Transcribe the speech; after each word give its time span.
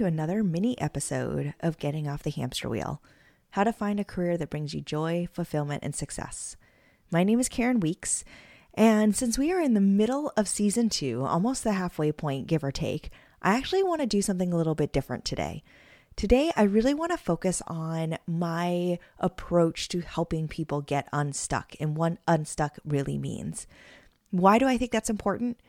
to 0.00 0.06
another 0.06 0.42
mini 0.42 0.80
episode 0.80 1.52
of 1.60 1.76
Getting 1.76 2.08
Off 2.08 2.22
the 2.22 2.30
Hamster 2.30 2.70
Wheel 2.70 3.02
How 3.50 3.64
to 3.64 3.70
Find 3.70 4.00
a 4.00 4.04
Career 4.04 4.38
That 4.38 4.48
Brings 4.48 4.72
You 4.72 4.80
Joy, 4.80 5.28
Fulfillment, 5.30 5.82
and 5.82 5.94
Success. 5.94 6.56
My 7.12 7.22
name 7.22 7.38
is 7.38 7.50
Karen 7.50 7.80
Weeks, 7.80 8.24
and 8.72 9.14
since 9.14 9.36
we 9.36 9.52
are 9.52 9.60
in 9.60 9.74
the 9.74 9.80
middle 9.82 10.32
of 10.38 10.48
season 10.48 10.88
two, 10.88 11.22
almost 11.26 11.64
the 11.64 11.74
halfway 11.74 12.12
point, 12.12 12.46
give 12.46 12.64
or 12.64 12.72
take, 12.72 13.10
I 13.42 13.58
actually 13.58 13.82
want 13.82 14.00
to 14.00 14.06
do 14.06 14.22
something 14.22 14.54
a 14.54 14.56
little 14.56 14.74
bit 14.74 14.90
different 14.90 15.26
today. 15.26 15.62
Today, 16.16 16.50
I 16.56 16.62
really 16.62 16.94
want 16.94 17.12
to 17.12 17.18
focus 17.18 17.60
on 17.66 18.16
my 18.26 18.98
approach 19.18 19.88
to 19.88 20.00
helping 20.00 20.48
people 20.48 20.80
get 20.80 21.10
unstuck 21.12 21.74
and 21.78 21.94
what 21.94 22.16
unstuck 22.26 22.78
really 22.86 23.18
means. 23.18 23.66
Why 24.30 24.58
do 24.58 24.66
I 24.66 24.78
think 24.78 24.92
that's 24.92 25.10
important? 25.10 25.60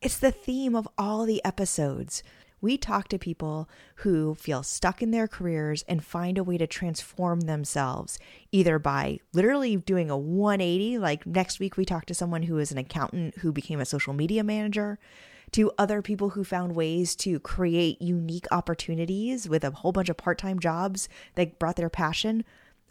It's 0.00 0.18
the 0.18 0.32
theme 0.32 0.74
of 0.74 0.88
all 0.96 1.26
the 1.26 1.44
episodes. 1.44 2.22
We 2.64 2.78
talk 2.78 3.08
to 3.08 3.18
people 3.18 3.68
who 3.96 4.34
feel 4.36 4.62
stuck 4.62 5.02
in 5.02 5.10
their 5.10 5.28
careers 5.28 5.84
and 5.86 6.02
find 6.02 6.38
a 6.38 6.42
way 6.42 6.56
to 6.56 6.66
transform 6.66 7.42
themselves, 7.42 8.18
either 8.52 8.78
by 8.78 9.18
literally 9.34 9.76
doing 9.76 10.08
a 10.08 10.16
180. 10.16 10.96
Like 10.96 11.26
next 11.26 11.60
week, 11.60 11.76
we 11.76 11.84
talk 11.84 12.06
to 12.06 12.14
someone 12.14 12.44
who 12.44 12.56
is 12.56 12.72
an 12.72 12.78
accountant 12.78 13.36
who 13.40 13.52
became 13.52 13.80
a 13.80 13.84
social 13.84 14.14
media 14.14 14.42
manager 14.42 14.98
to 15.52 15.72
other 15.76 16.00
people 16.00 16.30
who 16.30 16.42
found 16.42 16.74
ways 16.74 17.14
to 17.16 17.38
create 17.38 18.00
unique 18.00 18.46
opportunities 18.50 19.46
with 19.46 19.62
a 19.62 19.70
whole 19.70 19.92
bunch 19.92 20.08
of 20.08 20.16
part 20.16 20.38
time 20.38 20.58
jobs 20.58 21.06
that 21.34 21.58
brought 21.58 21.76
their 21.76 21.90
passion. 21.90 22.46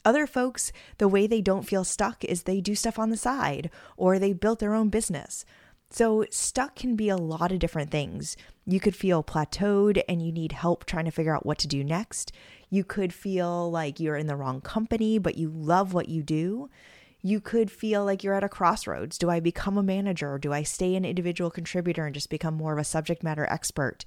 Other 0.06 0.28
folks, 0.28 0.72
the 1.00 1.08
way 1.08 1.26
they 1.26 1.42
don't 1.42 1.66
feel 1.66 1.84
stuck 1.84 2.24
is 2.26 2.44
they 2.44 2.62
do 2.62 2.76
stuff 2.76 3.00
on 3.00 3.10
the 3.10 3.18
side 3.18 3.72
or 3.98 4.20
they 4.20 4.34
built 4.34 4.60
their 4.60 4.76
own 4.76 4.90
business. 4.90 5.46
So, 5.94 6.26
stuck 6.32 6.76
can 6.76 6.96
be 6.96 7.10
a 7.10 7.16
lot 7.16 7.52
of 7.52 7.60
different 7.60 7.92
things. 7.92 8.36
You 8.66 8.80
could 8.80 8.96
feel 8.96 9.24
plateaued 9.24 10.02
and 10.10 10.24
you 10.24 10.32
need 10.32 10.52
help 10.52 10.86
trying 10.86 11.06
to 11.06 11.12
figure 11.12 11.36
out 11.36 11.46
what 11.46 11.60
to 11.60 11.68
do 11.68 11.84
next. 11.84 12.32
You 12.72 12.84
could 12.84 13.14
feel 13.14 13.70
like 13.70 14.00
you're 14.00 14.18
in 14.18 14.26
the 14.26 14.36
wrong 14.36 14.60
company, 14.60 15.20
but 15.20 15.38
you 15.38 15.52
love 15.52 15.94
what 15.94 16.10
you 16.10 16.24
do. 16.24 16.68
You 17.22 17.40
could 17.40 17.70
feel 17.70 18.04
like 18.04 18.24
you're 18.24 18.34
at 18.34 18.44
a 18.44 18.50
crossroads. 18.50 19.20
Do 19.20 19.30
I 19.30 19.40
become 19.40 19.78
a 19.78 19.84
manager? 19.84 20.40
Do 20.40 20.52
I 20.52 20.64
stay 20.64 20.96
an 20.96 21.06
individual 21.06 21.52
contributor 21.52 22.08
and 22.08 22.16
just 22.16 22.32
become 22.32 22.56
more 22.56 22.74
of 22.74 22.80
a 22.80 22.84
subject 22.84 23.22
matter 23.22 23.46
expert? 23.52 24.04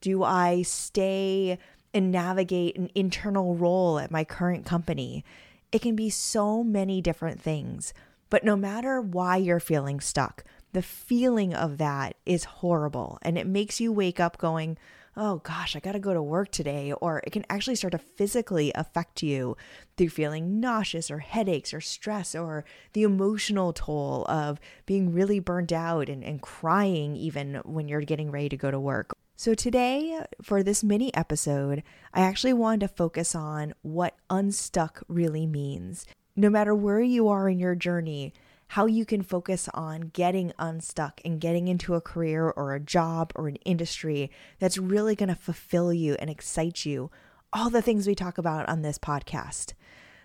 Do 0.00 0.22
I 0.22 0.62
stay 0.62 1.58
and 1.92 2.12
navigate 2.12 2.78
an 2.78 2.88
internal 2.94 3.56
role 3.56 3.98
at 3.98 4.10
my 4.10 4.24
current 4.24 4.64
company? 4.64 5.22
It 5.70 5.82
can 5.82 5.96
be 5.96 6.08
so 6.08 6.64
many 6.64 7.02
different 7.02 7.42
things. 7.42 7.92
But 8.30 8.42
no 8.42 8.56
matter 8.56 9.02
why 9.02 9.36
you're 9.36 9.60
feeling 9.60 10.00
stuck, 10.00 10.44
the 10.74 10.82
feeling 10.82 11.54
of 11.54 11.78
that 11.78 12.16
is 12.26 12.44
horrible. 12.44 13.18
And 13.22 13.38
it 13.38 13.46
makes 13.46 13.80
you 13.80 13.92
wake 13.92 14.20
up 14.20 14.38
going, 14.38 14.76
oh 15.16 15.36
gosh, 15.36 15.76
I 15.76 15.78
got 15.78 15.92
to 15.92 16.00
go 16.00 16.12
to 16.12 16.20
work 16.20 16.50
today. 16.50 16.92
Or 16.92 17.22
it 17.24 17.30
can 17.30 17.46
actually 17.48 17.76
start 17.76 17.92
to 17.92 17.98
physically 17.98 18.72
affect 18.74 19.22
you 19.22 19.56
through 19.96 20.08
feeling 20.08 20.58
nauseous 20.58 21.12
or 21.12 21.20
headaches 21.20 21.72
or 21.72 21.80
stress 21.80 22.34
or 22.34 22.64
the 22.92 23.04
emotional 23.04 23.72
toll 23.72 24.26
of 24.28 24.60
being 24.84 25.12
really 25.12 25.38
burned 25.38 25.72
out 25.72 26.08
and, 26.08 26.24
and 26.24 26.42
crying 26.42 27.14
even 27.16 27.62
when 27.64 27.86
you're 27.86 28.00
getting 28.00 28.32
ready 28.32 28.48
to 28.48 28.56
go 28.56 28.72
to 28.72 28.80
work. 28.80 29.12
So, 29.36 29.54
today, 29.54 30.24
for 30.42 30.62
this 30.62 30.84
mini 30.84 31.12
episode, 31.14 31.82
I 32.12 32.20
actually 32.20 32.52
wanted 32.52 32.80
to 32.80 32.94
focus 32.94 33.34
on 33.34 33.74
what 33.82 34.16
unstuck 34.30 35.02
really 35.08 35.44
means. 35.44 36.06
No 36.36 36.48
matter 36.50 36.74
where 36.74 37.00
you 37.00 37.28
are 37.28 37.48
in 37.48 37.58
your 37.58 37.74
journey, 37.74 38.32
how 38.68 38.86
you 38.86 39.04
can 39.04 39.22
focus 39.22 39.68
on 39.74 40.10
getting 40.12 40.52
unstuck 40.58 41.20
and 41.24 41.40
getting 41.40 41.68
into 41.68 41.94
a 41.94 42.00
career 42.00 42.48
or 42.48 42.74
a 42.74 42.80
job 42.80 43.32
or 43.34 43.48
an 43.48 43.56
industry 43.56 44.30
that's 44.58 44.78
really 44.78 45.14
going 45.14 45.28
to 45.28 45.34
fulfill 45.34 45.92
you 45.92 46.14
and 46.18 46.30
excite 46.30 46.84
you. 46.84 47.10
All 47.52 47.70
the 47.70 47.82
things 47.82 48.06
we 48.06 48.14
talk 48.14 48.38
about 48.38 48.68
on 48.68 48.82
this 48.82 48.98
podcast. 48.98 49.74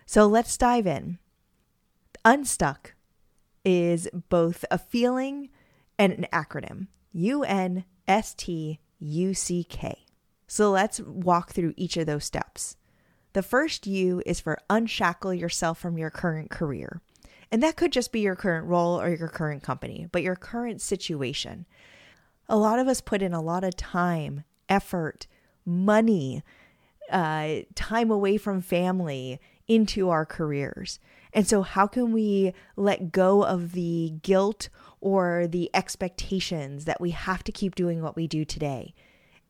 So 0.06 0.26
let's 0.26 0.56
dive 0.56 0.86
in. 0.86 1.18
Unstuck 2.24 2.94
is 3.64 4.08
both 4.28 4.64
a 4.70 4.78
feeling 4.78 5.50
and 5.98 6.12
an 6.12 6.26
acronym 6.32 6.88
U 7.12 7.44
N 7.44 7.84
S 8.08 8.34
T 8.34 8.80
U 8.98 9.34
C 9.34 9.64
K. 9.64 10.04
So 10.46 10.70
let's 10.70 10.98
walk 11.00 11.52
through 11.52 11.74
each 11.76 11.96
of 11.96 12.06
those 12.06 12.24
steps. 12.24 12.76
The 13.32 13.42
first 13.42 13.86
U 13.86 14.22
is 14.26 14.40
for 14.40 14.58
unshackle 14.68 15.34
yourself 15.34 15.78
from 15.78 15.96
your 15.96 16.10
current 16.10 16.50
career. 16.50 17.00
And 17.52 17.62
that 17.62 17.76
could 17.76 17.92
just 17.92 18.12
be 18.12 18.20
your 18.20 18.36
current 18.36 18.66
role 18.66 19.00
or 19.00 19.14
your 19.14 19.28
current 19.28 19.62
company, 19.62 20.06
but 20.12 20.22
your 20.22 20.36
current 20.36 20.80
situation. 20.80 21.66
A 22.48 22.56
lot 22.56 22.78
of 22.78 22.88
us 22.88 23.00
put 23.00 23.22
in 23.22 23.32
a 23.32 23.42
lot 23.42 23.64
of 23.64 23.76
time, 23.76 24.44
effort, 24.68 25.26
money, 25.64 26.42
uh, 27.10 27.60
time 27.74 28.10
away 28.10 28.36
from 28.36 28.60
family 28.60 29.40
into 29.66 30.10
our 30.10 30.24
careers. 30.24 30.98
And 31.32 31.46
so, 31.46 31.62
how 31.62 31.86
can 31.86 32.12
we 32.12 32.52
let 32.76 33.12
go 33.12 33.44
of 33.44 33.72
the 33.72 34.14
guilt 34.22 34.68
or 35.00 35.46
the 35.46 35.70
expectations 35.74 36.84
that 36.84 37.00
we 37.00 37.10
have 37.10 37.44
to 37.44 37.52
keep 37.52 37.74
doing 37.74 38.02
what 38.02 38.16
we 38.16 38.26
do 38.26 38.44
today? 38.44 38.94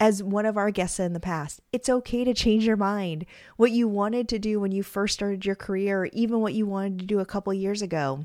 As 0.00 0.22
one 0.22 0.46
of 0.46 0.56
our 0.56 0.70
guests 0.70 0.98
in 0.98 1.12
the 1.12 1.20
past, 1.20 1.60
it's 1.72 1.90
okay 1.90 2.24
to 2.24 2.32
change 2.32 2.64
your 2.64 2.76
mind. 2.76 3.26
What 3.56 3.70
you 3.70 3.86
wanted 3.86 4.28
to 4.30 4.38
do 4.38 4.58
when 4.58 4.72
you 4.72 4.82
first 4.82 5.12
started 5.12 5.44
your 5.44 5.54
career, 5.54 6.04
or 6.04 6.06
even 6.06 6.40
what 6.40 6.54
you 6.54 6.64
wanted 6.64 7.00
to 7.00 7.04
do 7.04 7.20
a 7.20 7.26
couple 7.26 7.52
years 7.52 7.82
ago, 7.82 8.24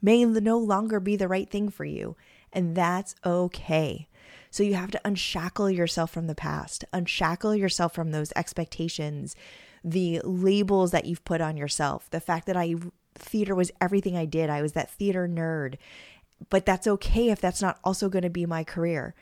may 0.00 0.24
no 0.24 0.58
longer 0.58 1.00
be 1.00 1.14
the 1.14 1.28
right 1.28 1.48
thing 1.48 1.68
for 1.68 1.84
you. 1.84 2.16
And 2.54 2.74
that's 2.74 3.14
okay. 3.24 4.08
So 4.50 4.62
you 4.62 4.74
have 4.74 4.92
to 4.92 5.00
unshackle 5.04 5.68
yourself 5.70 6.10
from 6.10 6.26
the 6.26 6.34
past, 6.34 6.84
unshackle 6.92 7.54
yourself 7.54 7.94
from 7.94 8.10
those 8.10 8.32
expectations, 8.34 9.36
the 9.84 10.22
labels 10.24 10.92
that 10.92 11.04
you've 11.04 11.24
put 11.24 11.42
on 11.42 11.58
yourself, 11.58 12.08
the 12.10 12.20
fact 12.20 12.46
that 12.46 12.56
I 12.56 12.76
theater 13.14 13.54
was 13.54 13.70
everything 13.80 14.16
I 14.16 14.24
did. 14.24 14.48
I 14.48 14.62
was 14.62 14.72
that 14.72 14.90
theater 14.90 15.28
nerd. 15.28 15.76
But 16.48 16.64
that's 16.64 16.86
okay 16.86 17.30
if 17.30 17.40
that's 17.40 17.62
not 17.62 17.78
also 17.84 18.08
going 18.08 18.22
to 18.22 18.30
be 18.30 18.46
my 18.46 18.64
career 18.64 19.14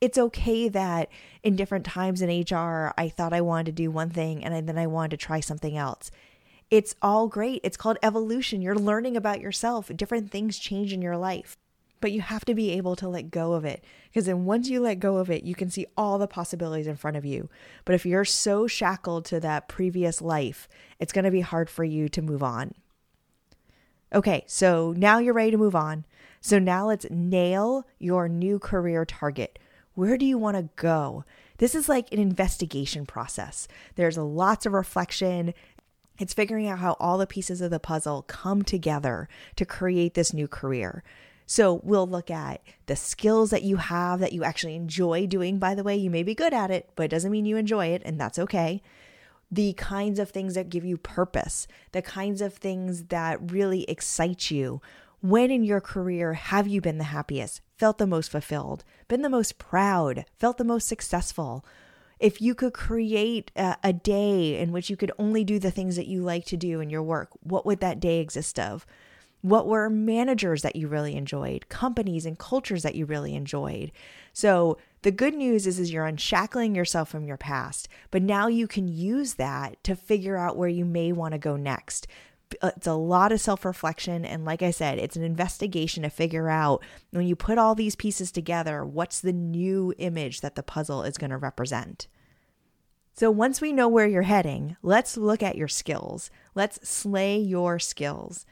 it's 0.00 0.18
okay 0.18 0.68
that 0.68 1.10
in 1.42 1.56
different 1.56 1.84
times 1.84 2.22
in 2.22 2.28
HR, 2.28 2.92
I 2.96 3.08
thought 3.08 3.32
I 3.32 3.40
wanted 3.40 3.66
to 3.66 3.82
do 3.82 3.90
one 3.90 4.10
thing 4.10 4.42
and 4.44 4.66
then 4.68 4.78
I 4.78 4.86
wanted 4.86 5.12
to 5.12 5.16
try 5.16 5.40
something 5.40 5.76
else. 5.76 6.10
It's 6.70 6.94
all 7.02 7.26
great. 7.28 7.60
It's 7.64 7.76
called 7.76 7.98
evolution. 8.02 8.62
You're 8.62 8.76
learning 8.76 9.16
about 9.16 9.40
yourself. 9.40 9.90
Different 9.94 10.30
things 10.30 10.58
change 10.58 10.92
in 10.92 11.02
your 11.02 11.16
life, 11.16 11.56
but 12.00 12.12
you 12.12 12.20
have 12.20 12.44
to 12.46 12.54
be 12.54 12.70
able 12.70 12.96
to 12.96 13.08
let 13.08 13.30
go 13.30 13.54
of 13.54 13.64
it 13.64 13.84
because 14.08 14.26
then 14.26 14.44
once 14.44 14.68
you 14.68 14.80
let 14.80 15.00
go 15.00 15.16
of 15.16 15.30
it, 15.30 15.42
you 15.42 15.54
can 15.54 15.68
see 15.68 15.86
all 15.96 16.16
the 16.16 16.28
possibilities 16.28 16.86
in 16.86 16.96
front 16.96 17.16
of 17.16 17.24
you. 17.24 17.50
But 17.84 17.94
if 17.94 18.06
you're 18.06 18.24
so 18.24 18.66
shackled 18.66 19.24
to 19.26 19.40
that 19.40 19.68
previous 19.68 20.22
life, 20.22 20.68
it's 20.98 21.12
going 21.12 21.24
to 21.24 21.30
be 21.30 21.40
hard 21.40 21.68
for 21.68 21.84
you 21.84 22.08
to 22.08 22.22
move 22.22 22.42
on. 22.42 22.74
Okay, 24.12 24.44
so 24.46 24.94
now 24.96 25.18
you're 25.18 25.34
ready 25.34 25.50
to 25.50 25.58
move 25.58 25.76
on. 25.76 26.04
So 26.40 26.58
now 26.58 26.86
let's 26.86 27.06
nail 27.10 27.86
your 27.98 28.28
new 28.28 28.58
career 28.58 29.04
target. 29.04 29.58
Where 29.94 30.16
do 30.16 30.24
you 30.24 30.38
want 30.38 30.56
to 30.56 30.68
go? 30.76 31.24
This 31.58 31.74
is 31.74 31.88
like 31.88 32.12
an 32.12 32.18
investigation 32.18 33.06
process. 33.06 33.68
There's 33.96 34.16
lots 34.16 34.64
of 34.66 34.72
reflection. 34.72 35.52
It's 36.18 36.34
figuring 36.34 36.68
out 36.68 36.78
how 36.78 36.96
all 37.00 37.18
the 37.18 37.26
pieces 37.26 37.60
of 37.60 37.70
the 37.70 37.80
puzzle 37.80 38.22
come 38.22 38.62
together 38.62 39.28
to 39.56 39.66
create 39.66 40.14
this 40.14 40.32
new 40.32 40.48
career. 40.48 41.02
So 41.46 41.80
we'll 41.82 42.06
look 42.06 42.30
at 42.30 42.62
the 42.86 42.94
skills 42.94 43.50
that 43.50 43.64
you 43.64 43.78
have 43.78 44.20
that 44.20 44.32
you 44.32 44.44
actually 44.44 44.76
enjoy 44.76 45.26
doing. 45.26 45.58
By 45.58 45.74
the 45.74 45.82
way, 45.82 45.96
you 45.96 46.08
may 46.08 46.22
be 46.22 46.32
good 46.34 46.54
at 46.54 46.70
it, 46.70 46.90
but 46.94 47.02
it 47.02 47.10
doesn't 47.10 47.32
mean 47.32 47.44
you 47.44 47.56
enjoy 47.56 47.86
it, 47.86 48.02
and 48.04 48.20
that's 48.20 48.38
okay. 48.38 48.80
The 49.50 49.72
kinds 49.72 50.20
of 50.20 50.30
things 50.30 50.54
that 50.54 50.68
give 50.68 50.84
you 50.84 50.96
purpose, 50.96 51.66
the 51.90 52.02
kinds 52.02 52.40
of 52.40 52.54
things 52.54 53.06
that 53.06 53.50
really 53.50 53.82
excite 53.90 54.52
you. 54.52 54.80
When 55.22 55.50
in 55.50 55.64
your 55.64 55.82
career 55.82 56.32
have 56.32 56.66
you 56.66 56.80
been 56.80 56.96
the 56.96 57.04
happiest, 57.04 57.60
felt 57.76 57.98
the 57.98 58.06
most 58.06 58.30
fulfilled, 58.30 58.84
been 59.06 59.20
the 59.20 59.28
most 59.28 59.58
proud, 59.58 60.24
felt 60.38 60.56
the 60.56 60.64
most 60.64 60.88
successful? 60.88 61.62
If 62.18 62.40
you 62.40 62.54
could 62.54 62.72
create 62.72 63.50
a, 63.54 63.76
a, 63.84 63.92
day 63.92 64.58
in 64.58 64.72
which 64.72 64.88
you 64.88 64.96
could 64.96 65.12
only 65.18 65.44
do 65.44 65.58
the 65.58 65.70
things 65.70 65.96
that 65.96 66.06
you 66.06 66.22
like 66.22 66.46
to 66.46 66.56
do 66.56 66.80
in 66.80 66.88
your 66.88 67.02
work, 67.02 67.28
what 67.42 67.66
would 67.66 67.80
that 67.80 68.00
day 68.00 68.20
exist 68.20 68.58
of? 68.58 68.86
What 69.42 69.66
were 69.66 69.90
managers 69.90 70.62
that 70.62 70.76
you 70.76 70.88
really 70.88 71.16
enjoyed, 71.16 71.68
companies 71.68 72.24
and 72.24 72.38
cultures 72.38 72.82
that 72.82 72.94
you 72.94 73.04
really 73.04 73.34
enjoyed? 73.34 73.92
So, 74.32 74.78
the 75.02 75.10
good 75.10 75.34
news 75.34 75.66
is, 75.66 75.78
is 75.78 75.90
you're 75.90 76.04
unshackling 76.04 76.74
yourself 76.74 77.08
from 77.08 77.26
your 77.26 77.38
past, 77.38 77.88
but 78.10 78.22
now 78.22 78.48
you 78.48 78.66
can 78.66 78.86
use 78.86 79.34
that 79.34 79.82
to 79.84 79.96
figure 79.96 80.36
out 80.36 80.58
where 80.58 80.68
you 80.68 80.84
may 80.84 81.10
want 81.10 81.32
to 81.32 81.38
go 81.38 81.56
next 81.56 82.06
Uh, 82.60 82.70
it's 82.76 82.86
a 82.86 82.94
lot 82.94 83.32
of 83.32 83.40
self 83.40 83.64
reflection. 83.64 84.24
And 84.24 84.44
like 84.44 84.62
I 84.62 84.70
said, 84.70 84.98
it's 84.98 85.16
an 85.16 85.22
investigation 85.22 86.02
to 86.02 86.10
figure 86.10 86.48
out 86.48 86.82
when 87.10 87.26
you 87.26 87.36
put 87.36 87.58
all 87.58 87.74
these 87.74 87.96
pieces 87.96 88.32
together, 88.32 88.84
what's 88.84 89.20
the 89.20 89.32
new 89.32 89.94
image 89.98 90.40
that 90.40 90.54
the 90.54 90.62
puzzle 90.62 91.02
is 91.02 91.18
going 91.18 91.30
to 91.30 91.36
represent. 91.36 92.08
So 93.12 93.30
once 93.30 93.60
we 93.60 93.72
know 93.72 93.88
where 93.88 94.06
you're 94.06 94.22
heading, 94.22 94.76
let's 94.82 95.16
look 95.16 95.42
at 95.42 95.56
your 95.56 95.68
skills. 95.68 96.30
Let's 96.54 96.88
slay 96.88 97.38
your 97.38 97.78
skills. 97.78 98.46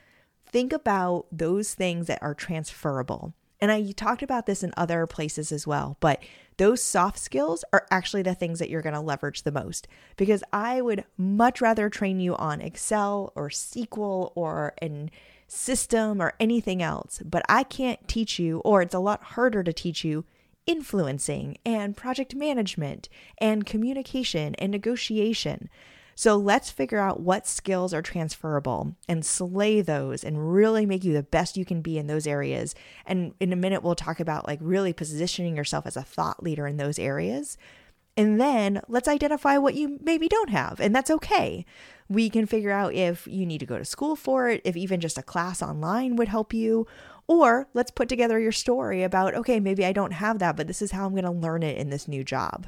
Think 0.47 0.73
about 0.73 1.27
those 1.31 1.75
things 1.75 2.07
that 2.07 2.23
are 2.23 2.35
transferable. 2.35 3.35
And 3.61 3.73
I 3.73 3.91
talked 3.93 4.23
about 4.23 4.47
this 4.47 4.63
in 4.63 4.73
other 4.77 5.07
places 5.07 5.51
as 5.51 5.67
well, 5.67 5.97
but 6.01 6.23
those 6.59 6.83
soft 6.83 7.19
skills 7.19 7.65
are 7.73 7.87
actually 7.91 8.23
the 8.23 8.35
things 8.35 8.59
that 8.59 8.71
you're 8.71 8.83
going 8.83 8.95
to 8.95 9.01
leverage 9.01 9.43
the 9.43 9.53
most 9.53 9.89
because 10.17 10.45
I 10.53 10.81
would 10.81 11.05
much 11.17 11.61
rather 11.61 11.89
train 11.89 12.21
you 12.21 12.37
on 12.37 12.61
Excel 12.61 13.33
or 13.35 13.49
SQL 13.49 14.33
or 14.35 14.75
an 14.81 15.11
system 15.49 16.21
or 16.21 16.35
anything 16.39 16.83
else, 16.83 17.23
but 17.25 17.43
I 17.49 17.63
can't 17.63 18.07
teach 18.07 18.39
you, 18.39 18.59
or 18.59 18.83
it's 18.83 18.95
a 18.95 18.99
lot 19.01 19.23
harder 19.23 19.63
to 19.63 19.73
teach 19.73 20.05
you 20.05 20.25
influencing 20.67 21.57
and 21.65 21.97
project 21.97 22.35
management 22.35 23.09
and 23.39 23.65
communication 23.65 24.55
and 24.57 24.71
negotiation. 24.71 25.71
So 26.19 26.37
let's 26.37 26.69
figure 26.69 26.99
out 26.99 27.21
what 27.21 27.47
skills 27.47 27.95
are 27.95 28.03
transferable 28.03 28.97
and 29.09 29.25
slay 29.25 29.83
those 29.83 30.25
and 30.25 30.53
really 30.53 30.85
make 30.85 31.05
you 31.05 31.13
the 31.13 31.23
best 31.23 31.57
you 31.57 31.65
can 31.65 31.81
be 31.81 31.97
in 31.97 32.09
those 32.09 32.27
areas. 32.27 32.75
And 33.07 33.35
in 33.39 33.53
a 33.53 33.57
minute, 33.57 33.85
we'll 33.85 33.95
talk 33.95 34.19
about 34.19 34.45
like 34.45 34.59
really 34.61 34.93
positioning 34.93 35.57
yourself 35.57 35.87
as 35.87 35.97
a 35.97 36.03
thought 36.03 36.43
leader 36.43 36.67
in 36.67 36.77
those 36.77 36.99
areas. 36.99 37.57
And 38.17 38.41
then 38.41 38.83
let's 38.89 39.07
identify 39.07 39.59
what 39.59 39.77
you 39.77 40.01
maybe 40.03 40.27
don't 40.27 40.51
have, 40.51 40.81
and 40.81 40.93
that's 40.93 41.13
okay. 41.13 41.65
We 42.09 42.29
can 42.31 42.47
figure 42.47 42.73
out 42.73 42.95
if 42.95 43.29
you 43.29 43.47
need 43.47 43.59
to 43.59 43.67
go 43.67 43.79
to 43.79 43.85
school 43.85 44.17
for 44.17 44.49
it, 44.49 44.61
if 44.65 44.77
even 44.77 44.99
just 44.99 45.19
a 45.19 45.23
class 45.23 45.63
online 45.63 46.17
would 46.17 46.27
help 46.27 46.53
you, 46.53 46.89
or 47.29 47.69
let's 47.75 47.93
put 47.93 48.09
together 48.09 48.41
your 48.41 48.51
story 48.51 49.05
about, 49.05 49.37
okay, 49.37 49.61
maybe 49.61 49.87
I 49.87 49.93
don't 49.93 50.15
have 50.15 50.41
that, 50.41 50.57
but 50.57 50.67
this 50.67 50.83
is 50.83 50.91
how 50.91 51.07
I'm 51.07 51.13
going 51.13 51.23
to 51.23 51.31
learn 51.31 51.63
it 51.63 51.79
in 51.79 51.91
this 51.91 52.09
new 52.09 52.25
job. 52.25 52.67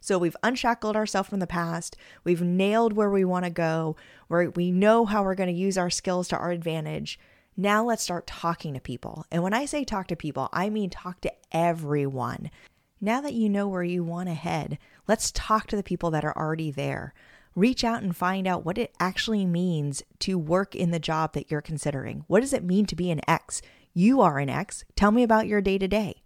So 0.00 0.18
we've 0.18 0.36
unshackled 0.42 0.96
ourselves 0.96 1.28
from 1.28 1.40
the 1.40 1.46
past. 1.46 1.96
We've 2.24 2.42
nailed 2.42 2.92
where 2.92 3.10
we 3.10 3.24
want 3.24 3.44
to 3.44 3.50
go, 3.50 3.96
where 4.28 4.50
we 4.50 4.70
know 4.70 5.06
how 5.06 5.22
we're 5.22 5.34
going 5.34 5.52
to 5.52 5.60
use 5.60 5.78
our 5.78 5.90
skills 5.90 6.28
to 6.28 6.36
our 6.36 6.50
advantage. 6.50 7.18
Now 7.56 7.84
let's 7.84 8.02
start 8.02 8.26
talking 8.26 8.74
to 8.74 8.80
people. 8.80 9.26
And 9.32 9.42
when 9.42 9.54
I 9.54 9.66
say 9.66 9.84
talk 9.84 10.06
to 10.08 10.16
people, 10.16 10.48
I 10.52 10.70
mean 10.70 10.90
talk 10.90 11.20
to 11.22 11.32
everyone. 11.50 12.50
Now 13.00 13.20
that 13.20 13.34
you 13.34 13.48
know 13.48 13.68
where 13.68 13.82
you 13.82 14.02
want 14.04 14.28
to 14.28 14.34
head, 14.34 14.78
let's 15.06 15.32
talk 15.32 15.66
to 15.68 15.76
the 15.76 15.82
people 15.82 16.10
that 16.12 16.24
are 16.24 16.36
already 16.36 16.70
there. 16.70 17.14
Reach 17.54 17.82
out 17.82 18.02
and 18.02 18.14
find 18.14 18.46
out 18.46 18.64
what 18.64 18.78
it 18.78 18.94
actually 19.00 19.44
means 19.44 20.02
to 20.20 20.38
work 20.38 20.76
in 20.76 20.92
the 20.92 21.00
job 21.00 21.32
that 21.32 21.50
you're 21.50 21.60
considering. 21.60 22.24
What 22.28 22.40
does 22.40 22.52
it 22.52 22.62
mean 22.62 22.86
to 22.86 22.96
be 22.96 23.10
an 23.10 23.20
X? 23.26 23.60
You 23.94 24.20
are 24.20 24.38
an 24.38 24.48
X. 24.48 24.84
Tell 24.94 25.10
me 25.10 25.24
about 25.24 25.48
your 25.48 25.60
day 25.60 25.78
to 25.78 25.88
day. 25.88 26.22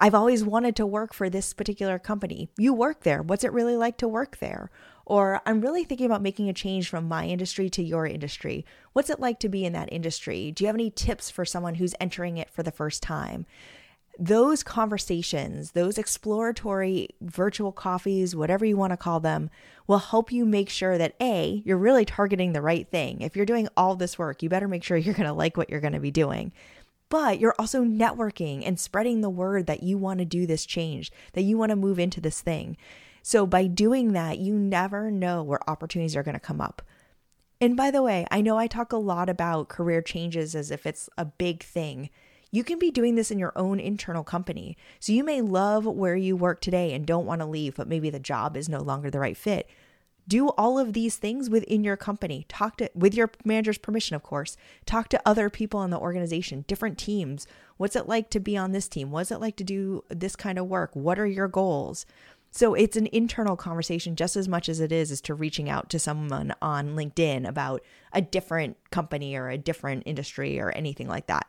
I've 0.00 0.14
always 0.14 0.44
wanted 0.44 0.76
to 0.76 0.86
work 0.86 1.12
for 1.12 1.28
this 1.28 1.52
particular 1.52 1.98
company. 1.98 2.48
You 2.56 2.72
work 2.72 3.02
there. 3.02 3.20
What's 3.20 3.42
it 3.42 3.52
really 3.52 3.76
like 3.76 3.96
to 3.98 4.08
work 4.08 4.38
there? 4.38 4.70
Or 5.04 5.40
I'm 5.44 5.60
really 5.60 5.84
thinking 5.84 6.06
about 6.06 6.22
making 6.22 6.48
a 6.48 6.52
change 6.52 6.88
from 6.88 7.08
my 7.08 7.26
industry 7.26 7.68
to 7.70 7.82
your 7.82 8.06
industry. 8.06 8.64
What's 8.92 9.10
it 9.10 9.18
like 9.18 9.40
to 9.40 9.48
be 9.48 9.64
in 9.64 9.72
that 9.72 9.92
industry? 9.92 10.52
Do 10.52 10.62
you 10.62 10.66
have 10.68 10.76
any 10.76 10.90
tips 10.90 11.30
for 11.30 11.44
someone 11.44 11.76
who's 11.76 11.94
entering 11.98 12.36
it 12.36 12.50
for 12.50 12.62
the 12.62 12.70
first 12.70 13.02
time? 13.02 13.46
Those 14.20 14.62
conversations, 14.62 15.72
those 15.72 15.96
exploratory 15.96 17.08
virtual 17.20 17.72
coffees, 17.72 18.36
whatever 18.36 18.64
you 18.64 18.76
want 18.76 18.92
to 18.92 18.96
call 18.96 19.20
them, 19.20 19.48
will 19.86 19.98
help 19.98 20.30
you 20.30 20.44
make 20.44 20.68
sure 20.68 20.98
that 20.98 21.14
A, 21.20 21.62
you're 21.64 21.78
really 21.78 22.04
targeting 22.04 22.52
the 22.52 22.62
right 22.62 22.88
thing. 22.88 23.20
If 23.20 23.36
you're 23.36 23.46
doing 23.46 23.68
all 23.76 23.96
this 23.96 24.18
work, 24.18 24.42
you 24.42 24.48
better 24.48 24.68
make 24.68 24.84
sure 24.84 24.96
you're 24.98 25.14
going 25.14 25.26
to 25.26 25.32
like 25.32 25.56
what 25.56 25.70
you're 25.70 25.80
going 25.80 25.92
to 25.92 26.00
be 26.00 26.10
doing 26.10 26.52
but 27.08 27.40
you're 27.40 27.54
also 27.58 27.84
networking 27.84 28.62
and 28.66 28.78
spreading 28.78 29.20
the 29.20 29.30
word 29.30 29.66
that 29.66 29.82
you 29.82 29.96
want 29.96 30.18
to 30.18 30.24
do 30.24 30.46
this 30.46 30.66
change, 30.66 31.10
that 31.32 31.42
you 31.42 31.56
want 31.56 31.70
to 31.70 31.76
move 31.76 31.98
into 31.98 32.20
this 32.20 32.40
thing. 32.40 32.76
So 33.22 33.46
by 33.46 33.66
doing 33.66 34.12
that, 34.12 34.38
you 34.38 34.54
never 34.54 35.10
know 35.10 35.42
where 35.42 35.68
opportunities 35.68 36.16
are 36.16 36.22
going 36.22 36.34
to 36.34 36.40
come 36.40 36.60
up. 36.60 36.82
And 37.60 37.76
by 37.76 37.90
the 37.90 38.02
way, 38.02 38.26
I 38.30 38.40
know 38.40 38.56
I 38.56 38.66
talk 38.66 38.92
a 38.92 38.96
lot 38.96 39.28
about 39.28 39.68
career 39.68 40.00
changes 40.00 40.54
as 40.54 40.70
if 40.70 40.86
it's 40.86 41.08
a 41.18 41.24
big 41.24 41.62
thing. 41.62 42.10
You 42.50 42.64
can 42.64 42.78
be 42.78 42.90
doing 42.90 43.16
this 43.16 43.30
in 43.30 43.38
your 43.38 43.52
own 43.56 43.80
internal 43.80 44.24
company. 44.24 44.76
So 45.00 45.12
you 45.12 45.24
may 45.24 45.40
love 45.40 45.84
where 45.84 46.16
you 46.16 46.36
work 46.36 46.60
today 46.60 46.92
and 46.94 47.04
don't 47.04 47.26
want 47.26 47.40
to 47.40 47.46
leave, 47.46 47.74
but 47.74 47.88
maybe 47.88 48.10
the 48.10 48.20
job 48.20 48.56
is 48.56 48.68
no 48.68 48.80
longer 48.80 49.10
the 49.10 49.20
right 49.20 49.36
fit 49.36 49.68
do 50.28 50.50
all 50.50 50.78
of 50.78 50.92
these 50.92 51.16
things 51.16 51.48
within 51.48 51.82
your 51.82 51.96
company. 51.96 52.44
Talk 52.48 52.76
to 52.76 52.90
with 52.94 53.14
your 53.14 53.30
manager's 53.44 53.78
permission 53.78 54.14
of 54.14 54.22
course. 54.22 54.56
Talk 54.84 55.08
to 55.08 55.22
other 55.24 55.48
people 55.48 55.82
in 55.82 55.90
the 55.90 55.98
organization 55.98 56.64
different 56.68 56.98
teams. 56.98 57.46
What's 57.78 57.96
it 57.96 58.08
like 58.08 58.30
to 58.30 58.40
be 58.40 58.56
on 58.56 58.72
this 58.72 58.88
team? 58.88 59.10
What's 59.10 59.30
it 59.30 59.40
like 59.40 59.56
to 59.56 59.64
do 59.64 60.04
this 60.08 60.36
kind 60.36 60.58
of 60.58 60.66
work? 60.66 60.90
What 60.94 61.18
are 61.18 61.26
your 61.26 61.48
goals? 61.48 62.04
So 62.50 62.74
it's 62.74 62.96
an 62.96 63.08
internal 63.12 63.56
conversation 63.56 64.16
just 64.16 64.36
as 64.36 64.48
much 64.48 64.68
as 64.68 64.80
it 64.80 64.92
is 64.92 65.10
as 65.10 65.20
to 65.22 65.34
reaching 65.34 65.68
out 65.68 65.90
to 65.90 65.98
someone 65.98 66.54
on 66.62 66.96
linkedin 66.96 67.46
about 67.46 67.82
a 68.12 68.22
different 68.22 68.76
company 68.90 69.36
or 69.36 69.48
a 69.48 69.58
different 69.58 70.02
industry 70.06 70.58
or 70.60 70.70
anything 70.70 71.08
like 71.08 71.26
that. 71.26 71.46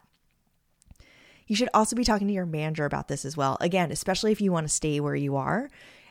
You 1.47 1.55
should 1.55 1.69
also 1.73 1.95
be 1.95 2.03
talking 2.03 2.27
to 2.27 2.33
your 2.33 2.45
manager 2.45 2.85
about 2.85 3.07
this 3.07 3.25
as 3.25 3.35
well. 3.35 3.57
Again 3.59 3.91
especially 3.91 4.31
if 4.31 4.39
you 4.39 4.51
want 4.51 4.67
to 4.67 4.73
stay 4.73 4.99
where 4.99 5.15
you 5.15 5.35
are 5.35 5.69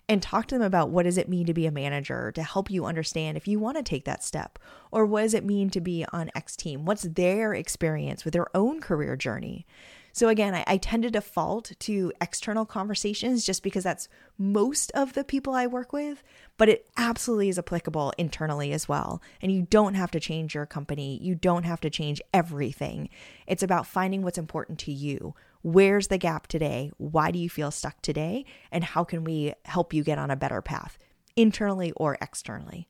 and 0.08 0.22
talk 0.22 0.46
to 0.46 0.54
them 0.54 0.62
about 0.62 0.90
what 0.90 1.02
does 1.04 1.18
it 1.18 1.28
mean 1.28 1.46
to 1.46 1.54
be 1.54 1.66
a 1.66 1.70
manager 1.70 2.32
to 2.32 2.42
help 2.42 2.70
you 2.70 2.86
understand 2.86 3.36
if 3.36 3.46
you 3.46 3.58
want 3.58 3.76
to 3.76 3.82
take 3.82 4.04
that 4.06 4.24
step 4.24 4.58
or 4.90 5.04
what 5.04 5.22
does 5.22 5.34
it 5.34 5.44
mean 5.44 5.68
to 5.70 5.80
be 5.80 6.04
on 6.12 6.30
X 6.34 6.56
team? 6.56 6.84
What's 6.84 7.02
their 7.02 7.52
experience 7.52 8.24
with 8.24 8.32
their 8.32 8.56
own 8.56 8.80
career 8.80 9.16
journey? 9.16 9.66
So 10.12 10.28
again 10.28 10.54
I, 10.54 10.64
I 10.66 10.76
tend 10.78 11.02
to 11.02 11.10
default 11.10 11.72
to 11.78 12.12
external 12.20 12.64
conversations 12.64 13.44
just 13.44 13.62
because 13.62 13.84
that's 13.84 14.08
most 14.38 14.90
of 14.92 15.12
the 15.12 15.24
people 15.24 15.52
i 15.52 15.66
work 15.66 15.92
with 15.92 16.22
but 16.58 16.68
it 16.68 16.90
absolutely 16.96 17.48
is 17.48 17.58
applicable 17.58 18.12
internally 18.18 18.72
as 18.72 18.88
well. 18.88 19.22
And 19.40 19.50
you 19.50 19.62
don't 19.62 19.94
have 19.94 20.10
to 20.10 20.20
change 20.20 20.54
your 20.54 20.66
company. 20.66 21.18
You 21.22 21.36
don't 21.36 21.62
have 21.62 21.80
to 21.82 21.88
change 21.88 22.20
everything. 22.34 23.08
It's 23.46 23.62
about 23.62 23.86
finding 23.86 24.22
what's 24.22 24.38
important 24.38 24.80
to 24.80 24.92
you 24.92 25.34
Where's 25.68 26.06
the 26.06 26.16
gap 26.16 26.46
today? 26.46 26.90
Why 26.96 27.30
do 27.30 27.38
you 27.38 27.50
feel 27.50 27.70
stuck 27.70 28.00
today? 28.00 28.46
And 28.72 28.82
how 28.82 29.04
can 29.04 29.22
we 29.22 29.52
help 29.66 29.92
you 29.92 30.02
get 30.02 30.18
on 30.18 30.30
a 30.30 30.36
better 30.36 30.62
path, 30.62 30.96
internally 31.36 31.92
or 31.92 32.16
externally? 32.22 32.88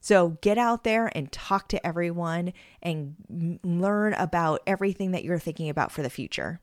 So 0.00 0.38
get 0.40 0.56
out 0.56 0.84
there 0.84 1.10
and 1.16 1.32
talk 1.32 1.66
to 1.70 1.84
everyone 1.84 2.52
and 2.80 3.58
learn 3.64 4.12
about 4.12 4.60
everything 4.68 5.10
that 5.10 5.24
you're 5.24 5.40
thinking 5.40 5.68
about 5.68 5.90
for 5.90 6.02
the 6.02 6.10
future. 6.10 6.60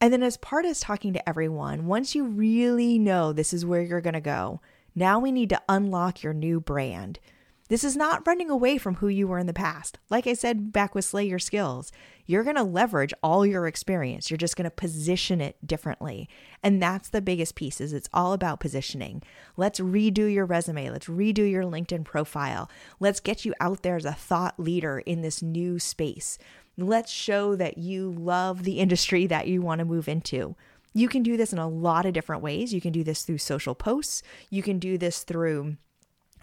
And 0.00 0.12
then, 0.12 0.24
as 0.24 0.38
part 0.38 0.64
of 0.64 0.76
talking 0.76 1.12
to 1.12 1.28
everyone, 1.28 1.86
once 1.86 2.16
you 2.16 2.24
really 2.24 2.98
know 2.98 3.32
this 3.32 3.52
is 3.52 3.64
where 3.64 3.80
you're 3.80 4.00
going 4.00 4.14
to 4.14 4.20
go, 4.20 4.60
now 4.96 5.20
we 5.20 5.30
need 5.30 5.50
to 5.50 5.62
unlock 5.68 6.24
your 6.24 6.34
new 6.34 6.58
brand. 6.58 7.20
This 7.68 7.82
is 7.82 7.96
not 7.96 8.26
running 8.26 8.50
away 8.50 8.76
from 8.76 8.96
who 8.96 9.08
you 9.08 9.26
were 9.26 9.38
in 9.38 9.46
the 9.46 9.54
past. 9.54 9.98
Like 10.10 10.26
I 10.26 10.34
said 10.34 10.70
back 10.70 10.94
with 10.94 11.06
Slay 11.06 11.26
Your 11.26 11.38
Skills, 11.38 11.90
you're 12.26 12.44
going 12.44 12.56
to 12.56 12.62
leverage 12.62 13.14
all 13.22 13.46
your 13.46 13.66
experience. 13.66 14.30
You're 14.30 14.36
just 14.36 14.56
going 14.56 14.66
to 14.66 14.70
position 14.70 15.40
it 15.40 15.56
differently. 15.66 16.28
And 16.62 16.82
that's 16.82 17.08
the 17.08 17.22
biggest 17.22 17.54
piece 17.54 17.80
is 17.80 17.94
it's 17.94 18.08
all 18.12 18.34
about 18.34 18.60
positioning. 18.60 19.22
Let's 19.56 19.80
redo 19.80 20.32
your 20.32 20.44
resume. 20.44 20.90
Let's 20.90 21.06
redo 21.06 21.50
your 21.50 21.64
LinkedIn 21.64 22.04
profile. 22.04 22.70
Let's 23.00 23.20
get 23.20 23.46
you 23.46 23.54
out 23.60 23.82
there 23.82 23.96
as 23.96 24.04
a 24.04 24.12
thought 24.12 24.60
leader 24.60 24.98
in 24.98 25.22
this 25.22 25.42
new 25.42 25.78
space. 25.78 26.36
Let's 26.76 27.10
show 27.10 27.56
that 27.56 27.78
you 27.78 28.10
love 28.10 28.64
the 28.64 28.78
industry 28.78 29.26
that 29.28 29.48
you 29.48 29.62
want 29.62 29.78
to 29.78 29.86
move 29.86 30.06
into. 30.06 30.54
You 30.92 31.08
can 31.08 31.22
do 31.22 31.36
this 31.36 31.52
in 31.52 31.58
a 31.58 31.68
lot 31.68 32.04
of 32.04 32.12
different 32.12 32.42
ways. 32.42 32.74
You 32.74 32.80
can 32.80 32.92
do 32.92 33.02
this 33.02 33.22
through 33.22 33.38
social 33.38 33.74
posts. 33.74 34.22
You 34.50 34.62
can 34.62 34.78
do 34.78 34.98
this 34.98 35.24
through 35.24 35.76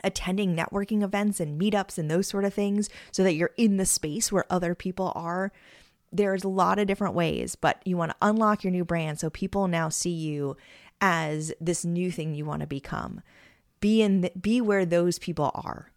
attending 0.03 0.55
networking 0.55 1.03
events 1.03 1.39
and 1.39 1.60
meetups 1.60 1.98
and 1.98 2.10
those 2.10 2.27
sort 2.27 2.46
of 2.46 2.53
things 2.53 2.89
so 3.12 3.24
that 3.24 3.36
you're 3.36 3.51
in 3.58 3.77
the 3.77 3.86
space 3.86 4.31
where 4.31 4.46
other 4.50 4.75
people 4.75 5.12
are. 5.15 5.51
There's 6.12 6.43
a 6.43 6.50
lot 6.50 6.79
of 6.79 6.88
different 6.88 7.15
ways, 7.15 7.55
but 7.55 7.81
you 7.86 7.98
want 7.98 8.12
to 8.12 8.17
unlock 8.22 8.63
your 8.63 8.72
new 8.72 8.84
brand 8.84 9.20
so 9.20 9.29
people 9.29 9.67
now 9.67 9.89
see 9.89 10.10
you 10.10 10.58
as 11.00 11.53
this 11.60 11.86
new 11.86 12.12
thing 12.12 12.36
you 12.36 12.46
want 12.46 12.62
to 12.62 12.67
become. 12.67 13.22
Be 13.79 14.01
in 14.01 14.22
the, 14.22 14.31
be 14.39 14.62
where 14.62 14.86
those 14.86 15.17
people 15.17 15.51
are. 15.55 15.91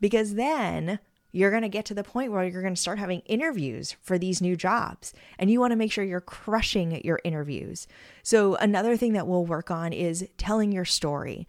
Because 0.00 0.34
then 0.34 0.98
you're 1.32 1.50
going 1.50 1.62
to 1.62 1.68
get 1.68 1.84
to 1.86 1.94
the 1.94 2.02
point 2.02 2.32
where 2.32 2.44
you're 2.44 2.62
going 2.62 2.74
to 2.74 2.80
start 2.80 2.98
having 2.98 3.20
interviews 3.20 3.96
for 4.02 4.18
these 4.18 4.40
new 4.40 4.56
jobs 4.56 5.12
and 5.38 5.50
you 5.50 5.60
want 5.60 5.70
to 5.72 5.76
make 5.76 5.92
sure 5.92 6.02
you're 6.02 6.20
crushing 6.20 7.00
your 7.04 7.20
interviews. 7.24 7.86
So 8.22 8.56
another 8.56 8.96
thing 8.96 9.12
that 9.12 9.26
we'll 9.26 9.46
work 9.46 9.70
on 9.70 9.92
is 9.92 10.26
telling 10.38 10.72
your 10.72 10.84
story. 10.84 11.46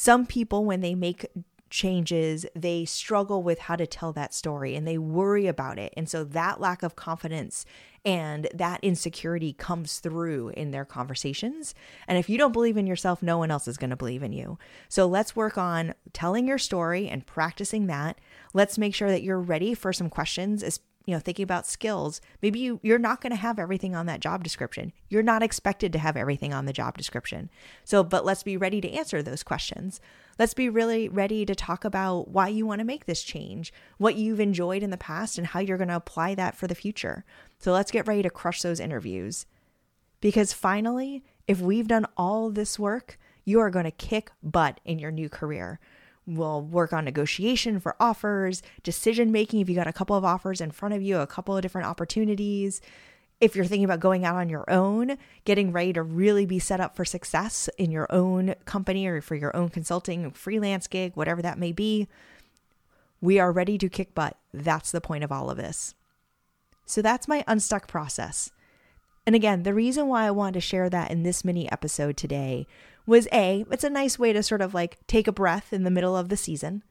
Some 0.00 0.26
people, 0.26 0.64
when 0.64 0.80
they 0.80 0.94
make 0.94 1.26
changes, 1.70 2.46
they 2.54 2.84
struggle 2.84 3.42
with 3.42 3.58
how 3.58 3.74
to 3.74 3.84
tell 3.84 4.12
that 4.12 4.32
story 4.32 4.76
and 4.76 4.86
they 4.86 4.96
worry 4.96 5.48
about 5.48 5.76
it. 5.76 5.92
And 5.96 6.08
so 6.08 6.22
that 6.22 6.60
lack 6.60 6.84
of 6.84 6.94
confidence 6.94 7.66
and 8.04 8.48
that 8.54 8.78
insecurity 8.82 9.52
comes 9.52 9.98
through 9.98 10.50
in 10.50 10.70
their 10.70 10.84
conversations. 10.84 11.74
And 12.06 12.16
if 12.16 12.28
you 12.28 12.38
don't 12.38 12.52
believe 12.52 12.76
in 12.76 12.86
yourself, 12.86 13.24
no 13.24 13.38
one 13.38 13.50
else 13.50 13.66
is 13.66 13.76
going 13.76 13.90
to 13.90 13.96
believe 13.96 14.22
in 14.22 14.32
you. 14.32 14.56
So 14.88 15.06
let's 15.06 15.34
work 15.34 15.58
on 15.58 15.94
telling 16.12 16.46
your 16.46 16.58
story 16.58 17.08
and 17.08 17.26
practicing 17.26 17.88
that. 17.88 18.20
Let's 18.54 18.78
make 18.78 18.94
sure 18.94 19.10
that 19.10 19.24
you're 19.24 19.40
ready 19.40 19.74
for 19.74 19.92
some 19.92 20.08
questions 20.08 20.80
you 21.08 21.14
know, 21.14 21.20
thinking 21.20 21.42
about 21.42 21.66
skills, 21.66 22.20
maybe 22.42 22.58
you, 22.58 22.80
you're 22.82 22.98
not 22.98 23.22
going 23.22 23.30
to 23.30 23.36
have 23.36 23.58
everything 23.58 23.96
on 23.96 24.04
that 24.04 24.20
job 24.20 24.44
description. 24.44 24.92
You're 25.08 25.22
not 25.22 25.42
expected 25.42 25.90
to 25.94 25.98
have 25.98 26.18
everything 26.18 26.52
on 26.52 26.66
the 26.66 26.72
job 26.74 26.98
description. 26.98 27.48
So, 27.82 28.04
but 28.04 28.26
let's 28.26 28.42
be 28.42 28.58
ready 28.58 28.82
to 28.82 28.92
answer 28.92 29.22
those 29.22 29.42
questions. 29.42 30.02
Let's 30.38 30.52
be 30.52 30.68
really 30.68 31.08
ready 31.08 31.46
to 31.46 31.54
talk 31.54 31.86
about 31.86 32.28
why 32.28 32.48
you 32.48 32.66
want 32.66 32.80
to 32.80 32.84
make 32.84 33.06
this 33.06 33.22
change, 33.22 33.72
what 33.96 34.16
you've 34.16 34.38
enjoyed 34.38 34.82
in 34.82 34.90
the 34.90 34.98
past, 34.98 35.38
and 35.38 35.46
how 35.46 35.60
you're 35.60 35.78
going 35.78 35.88
to 35.88 35.96
apply 35.96 36.34
that 36.34 36.54
for 36.54 36.66
the 36.66 36.74
future. 36.74 37.24
So 37.58 37.72
let's 37.72 37.90
get 37.90 38.06
ready 38.06 38.20
to 38.20 38.28
crush 38.28 38.60
those 38.60 38.78
interviews. 38.78 39.46
Because 40.20 40.52
finally, 40.52 41.24
if 41.46 41.58
we've 41.58 41.88
done 41.88 42.04
all 42.18 42.50
this 42.50 42.78
work, 42.78 43.18
you 43.46 43.60
are 43.60 43.70
going 43.70 43.86
to 43.86 43.90
kick 43.90 44.30
butt 44.42 44.78
in 44.84 44.98
your 44.98 45.10
new 45.10 45.30
career. 45.30 45.80
We'll 46.28 46.60
work 46.60 46.92
on 46.92 47.06
negotiation 47.06 47.80
for 47.80 47.96
offers, 47.98 48.62
decision 48.82 49.32
making 49.32 49.60
if 49.60 49.68
you 49.70 49.74
got 49.74 49.86
a 49.86 49.94
couple 49.94 50.14
of 50.14 50.26
offers 50.26 50.60
in 50.60 50.70
front 50.72 50.94
of 50.94 51.00
you, 51.00 51.16
a 51.16 51.26
couple 51.26 51.56
of 51.56 51.62
different 51.62 51.88
opportunities. 51.88 52.82
If 53.40 53.56
you're 53.56 53.64
thinking 53.64 53.86
about 53.86 54.00
going 54.00 54.26
out 54.26 54.36
on 54.36 54.50
your 54.50 54.70
own, 54.70 55.16
getting 55.46 55.72
ready 55.72 55.94
to 55.94 56.02
really 56.02 56.44
be 56.44 56.58
set 56.58 56.80
up 56.80 56.94
for 56.94 57.06
success 57.06 57.70
in 57.78 57.90
your 57.90 58.06
own 58.12 58.56
company 58.66 59.06
or 59.06 59.22
for 59.22 59.36
your 59.36 59.56
own 59.56 59.70
consulting, 59.70 60.30
freelance 60.32 60.86
gig, 60.86 61.12
whatever 61.14 61.40
that 61.40 61.58
may 61.58 61.72
be, 61.72 62.08
we 63.22 63.38
are 63.38 63.50
ready 63.50 63.78
to 63.78 63.88
kick 63.88 64.14
butt. 64.14 64.36
That's 64.52 64.90
the 64.90 65.00
point 65.00 65.24
of 65.24 65.32
all 65.32 65.48
of 65.48 65.56
this. 65.56 65.94
So 66.84 67.00
that's 67.00 67.26
my 67.26 67.42
unstuck 67.46 67.88
process. 67.88 68.50
And 69.24 69.34
again, 69.34 69.62
the 69.62 69.72
reason 69.72 70.08
why 70.08 70.26
I 70.26 70.30
wanted 70.30 70.54
to 70.54 70.60
share 70.60 70.90
that 70.90 71.10
in 71.10 71.22
this 71.22 71.42
mini 71.42 71.72
episode 71.72 72.18
today 72.18 72.66
was 73.08 73.26
A, 73.32 73.64
it's 73.70 73.84
a 73.84 73.90
nice 73.90 74.18
way 74.18 74.34
to 74.34 74.42
sort 74.42 74.60
of 74.60 74.74
like 74.74 74.98
take 75.06 75.26
a 75.26 75.32
breath 75.32 75.72
in 75.72 75.82
the 75.82 75.90
middle 75.90 76.14
of 76.14 76.28
the 76.28 76.36
season, 76.36 76.84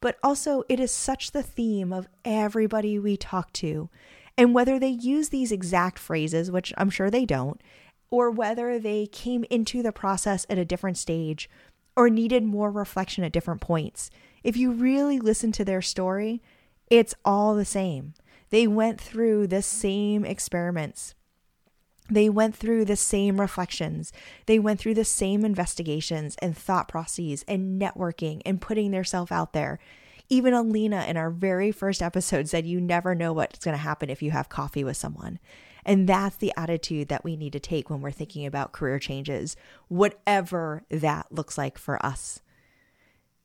but 0.00 0.16
also 0.22 0.64
it 0.66 0.80
is 0.80 0.90
such 0.90 1.30
the 1.32 1.42
theme 1.42 1.92
of 1.92 2.08
everybody 2.24 2.98
we 2.98 3.18
talk 3.18 3.52
to. 3.52 3.90
And 4.38 4.54
whether 4.54 4.78
they 4.78 4.88
use 4.88 5.28
these 5.28 5.52
exact 5.52 5.98
phrases, 5.98 6.50
which 6.50 6.72
I'm 6.78 6.88
sure 6.88 7.10
they 7.10 7.26
don't, 7.26 7.60
or 8.10 8.30
whether 8.30 8.78
they 8.78 9.06
came 9.08 9.44
into 9.50 9.82
the 9.82 9.92
process 9.92 10.46
at 10.48 10.56
a 10.56 10.64
different 10.64 10.96
stage 10.96 11.50
or 11.94 12.08
needed 12.08 12.44
more 12.44 12.70
reflection 12.70 13.22
at 13.22 13.32
different 13.32 13.60
points, 13.60 14.10
if 14.42 14.56
you 14.56 14.72
really 14.72 15.18
listen 15.18 15.52
to 15.52 15.66
their 15.66 15.82
story, 15.82 16.40
it's 16.90 17.14
all 17.26 17.54
the 17.54 17.66
same. 17.66 18.14
They 18.48 18.66
went 18.66 18.98
through 18.98 19.48
the 19.48 19.60
same 19.60 20.24
experiments. 20.24 21.14
They 22.10 22.28
went 22.28 22.56
through 22.56 22.86
the 22.86 22.96
same 22.96 23.40
reflections. 23.40 24.12
They 24.46 24.58
went 24.58 24.80
through 24.80 24.94
the 24.94 25.04
same 25.04 25.44
investigations 25.44 26.36
and 26.40 26.56
thought 26.56 26.88
processes 26.88 27.44
and 27.46 27.80
networking 27.80 28.40
and 28.46 28.60
putting 28.60 28.90
themselves 28.90 29.30
out 29.30 29.52
there. 29.52 29.78
Even 30.30 30.54
Alina 30.54 31.04
in 31.08 31.16
our 31.16 31.30
very 31.30 31.70
first 31.70 32.02
episode 32.02 32.48
said, 32.48 32.66
You 32.66 32.80
never 32.80 33.14
know 33.14 33.32
what's 33.32 33.64
going 33.64 33.76
to 33.76 33.82
happen 33.82 34.10
if 34.10 34.22
you 34.22 34.30
have 34.30 34.48
coffee 34.48 34.84
with 34.84 34.96
someone. 34.96 35.38
And 35.84 36.08
that's 36.08 36.36
the 36.36 36.52
attitude 36.56 37.08
that 37.08 37.24
we 37.24 37.36
need 37.36 37.52
to 37.54 37.60
take 37.60 37.88
when 37.88 38.00
we're 38.00 38.10
thinking 38.10 38.44
about 38.44 38.72
career 38.72 38.98
changes, 38.98 39.56
whatever 39.88 40.82
that 40.90 41.26
looks 41.30 41.56
like 41.56 41.78
for 41.78 42.04
us. 42.04 42.40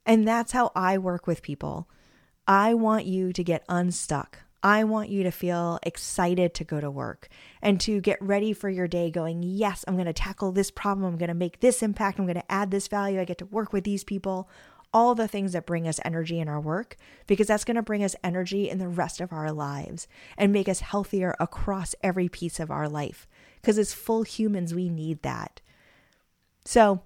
And 0.05 0.27
that's 0.27 0.51
how 0.51 0.71
I 0.75 0.97
work 0.97 1.25
with 1.25 1.41
people. 1.41 1.87
I 2.45 2.73
want 2.73 3.05
you 3.05 3.31
to 3.31 3.43
get 3.43 3.63
unstuck. 3.69 4.39
I 4.63 4.85
want 4.85 5.09
you 5.09 5.23
to 5.23 5.31
feel 5.31 5.77
excited 5.83 6.53
to 6.53 6.63
go 6.63 6.79
to 6.79 6.89
work 6.89 7.27
and 7.61 7.81
to 7.81 7.99
get 7.99 8.21
ready 8.21 8.53
for 8.53 8.69
your 8.69 8.87
day 8.87 9.11
going, 9.11 9.43
yes, 9.43 9.83
I'm 9.85 9.95
going 9.95 10.05
to 10.05 10.13
tackle 10.13 10.53
this 10.53 10.71
problem. 10.71 11.05
I'm 11.05 11.17
going 11.17 11.27
to 11.27 11.33
make 11.33 11.59
this 11.59 11.83
impact. 11.83 12.17
I'm 12.17 12.25
going 12.25 12.35
to 12.35 12.51
add 12.51 12.71
this 12.71 12.87
value. 12.87 13.19
I 13.19 13.25
get 13.25 13.39
to 13.39 13.45
work 13.45 13.73
with 13.73 13.83
these 13.83 14.05
people. 14.05 14.49
All 14.93 15.15
the 15.15 15.27
things 15.27 15.53
that 15.53 15.65
bring 15.65 15.87
us 15.87 15.99
energy 16.05 16.39
in 16.39 16.47
our 16.47 16.61
work, 16.61 16.97
because 17.25 17.47
that's 17.47 17.65
going 17.65 17.75
to 17.75 17.81
bring 17.81 18.03
us 18.03 18.15
energy 18.23 18.69
in 18.69 18.77
the 18.77 18.87
rest 18.87 19.19
of 19.19 19.33
our 19.33 19.51
lives 19.51 20.07
and 20.37 20.53
make 20.53 20.69
us 20.69 20.81
healthier 20.81 21.35
across 21.39 21.95
every 22.01 22.29
piece 22.29 22.59
of 22.59 22.71
our 22.71 22.87
life. 22.87 23.27
Because 23.59 23.79
as 23.79 23.91
full 23.91 24.23
humans, 24.23 24.73
we 24.73 24.89
need 24.89 25.23
that. 25.23 25.61
So 26.63 27.01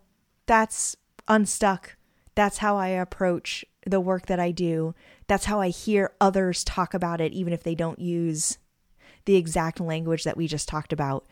that's 0.46 0.98
unstuck. 1.30 1.96
That's 2.36 2.58
how 2.58 2.78
I 2.78 2.90
approach 2.90 3.66
the 3.90 4.00
work 4.00 4.26
that 4.28 4.40
I 4.40 4.52
do. 4.52 4.94
That's 5.28 5.46
how 5.46 5.62
I 5.62 5.70
hear 5.70 6.14
others 6.20 6.64
talk 6.64 6.94
about 6.94 7.22
it, 7.22 7.34
even 7.34 7.54
if 7.54 7.64
they 7.64 7.76
don't 7.76 8.00
use 8.00 8.58
the 9.26 9.36
exact 9.36 9.80
language 9.80 10.24
that 10.24 10.38
we 10.38 10.48
just 10.48 10.68
talked 10.68 10.94
about. 10.94 11.26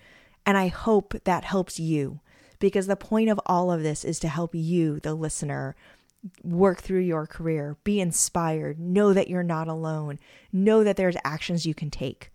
And 0.45 0.57
I 0.57 0.67
hope 0.67 1.15
that 1.23 1.43
helps 1.43 1.79
you 1.79 2.19
because 2.59 2.87
the 2.87 2.95
point 2.95 3.29
of 3.29 3.39
all 3.45 3.71
of 3.71 3.83
this 3.83 4.03
is 4.03 4.19
to 4.19 4.27
help 4.27 4.53
you, 4.53 4.99
the 4.99 5.13
listener, 5.15 5.75
work 6.43 6.81
through 6.81 7.01
your 7.01 7.27
career, 7.27 7.77
be 7.83 7.99
inspired, 7.99 8.79
know 8.79 9.13
that 9.13 9.29
you're 9.29 9.43
not 9.43 9.67
alone, 9.67 10.19
know 10.51 10.83
that 10.83 10.97
there's 10.97 11.17
actions 11.23 11.65
you 11.65 11.73
can 11.73 11.91
take. 11.91 12.31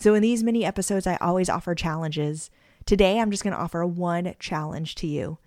So, 0.00 0.14
in 0.14 0.22
these 0.22 0.42
mini 0.42 0.64
episodes, 0.64 1.06
I 1.06 1.16
always 1.16 1.48
offer 1.48 1.74
challenges. 1.74 2.50
Today, 2.86 3.20
I'm 3.20 3.30
just 3.30 3.44
going 3.44 3.54
to 3.54 3.60
offer 3.60 3.84
one 3.84 4.34
challenge 4.40 4.96
to 4.96 5.06
you. 5.06 5.38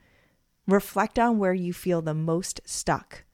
Reflect 0.67 1.19
on 1.19 1.37
where 1.37 1.53
you 1.53 1.73
feel 1.73 2.01
the 2.01 2.13
most 2.13 2.61
stuck 2.63 3.24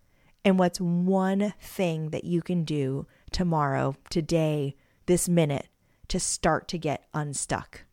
and 0.43 0.57
what's 0.57 0.81
one 0.81 1.53
thing 1.59 2.09
that 2.09 2.23
you 2.23 2.41
can 2.41 2.63
do 2.63 3.05
tomorrow, 3.31 3.95
today, 4.09 4.75
this 5.05 5.29
minute 5.29 5.67
to 6.07 6.19
start 6.19 6.67
to 6.69 6.77
get 6.77 7.07
unstuck. 7.13 7.83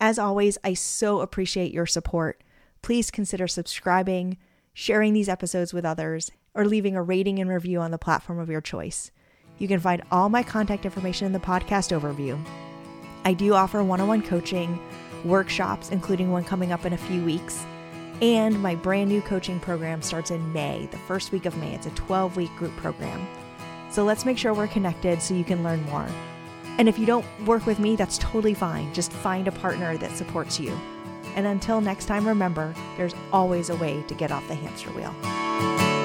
As 0.00 0.18
always, 0.18 0.58
I 0.64 0.74
so 0.74 1.20
appreciate 1.20 1.72
your 1.72 1.86
support. 1.86 2.42
Please 2.82 3.10
consider 3.10 3.46
subscribing, 3.46 4.36
sharing 4.74 5.12
these 5.12 5.28
episodes 5.28 5.72
with 5.72 5.84
others, 5.84 6.30
or 6.54 6.64
leaving 6.64 6.96
a 6.96 7.02
rating 7.02 7.38
and 7.38 7.50
review 7.50 7.80
on 7.80 7.90
the 7.90 7.98
platform 7.98 8.38
of 8.38 8.50
your 8.50 8.60
choice. 8.60 9.10
You 9.58 9.68
can 9.68 9.80
find 9.80 10.02
all 10.10 10.28
my 10.28 10.42
contact 10.42 10.84
information 10.84 11.26
in 11.26 11.32
the 11.32 11.38
podcast 11.38 11.98
overview. 11.98 12.38
I 13.24 13.32
do 13.32 13.54
offer 13.54 13.82
one 13.82 14.00
on 14.00 14.08
one 14.08 14.22
coaching, 14.22 14.78
workshops, 15.24 15.90
including 15.90 16.30
one 16.30 16.44
coming 16.44 16.72
up 16.72 16.84
in 16.84 16.92
a 16.92 16.98
few 16.98 17.24
weeks 17.24 17.64
and 18.22 18.60
my 18.62 18.74
brand 18.74 19.10
new 19.10 19.20
coaching 19.22 19.60
program 19.60 20.02
starts 20.02 20.30
in 20.30 20.52
May, 20.52 20.86
the 20.90 20.98
first 20.98 21.32
week 21.32 21.46
of 21.46 21.56
May. 21.56 21.74
It's 21.74 21.86
a 21.86 21.90
12 21.90 22.36
week 22.36 22.54
group 22.56 22.74
program. 22.76 23.26
So 23.90 24.04
let's 24.04 24.24
make 24.24 24.38
sure 24.38 24.54
we're 24.54 24.68
connected 24.68 25.22
so 25.22 25.34
you 25.34 25.44
can 25.44 25.62
learn 25.62 25.82
more. 25.86 26.06
And 26.78 26.88
if 26.88 26.98
you 26.98 27.06
don't 27.06 27.26
work 27.46 27.66
with 27.66 27.78
me, 27.78 27.96
that's 27.96 28.18
totally 28.18 28.54
fine. 28.54 28.92
Just 28.92 29.12
find 29.12 29.48
a 29.48 29.52
partner 29.52 29.96
that 29.98 30.16
supports 30.16 30.60
you. 30.60 30.78
And 31.34 31.46
until 31.46 31.80
next 31.80 32.06
time, 32.06 32.26
remember 32.26 32.74
there's 32.96 33.14
always 33.32 33.70
a 33.70 33.76
way 33.76 34.02
to 34.08 34.14
get 34.14 34.30
off 34.30 34.46
the 34.48 34.54
hamster 34.54 34.90
wheel. 34.90 35.95